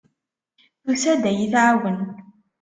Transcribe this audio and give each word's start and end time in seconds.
Tusa-d 0.83 1.23
ad 1.29 1.35
iyi-tɛawen. 1.35 1.99